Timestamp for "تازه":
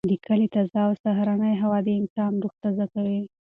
0.55-0.79, 2.63-2.85